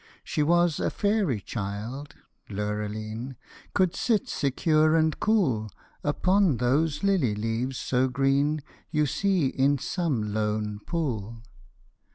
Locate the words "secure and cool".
4.27-5.69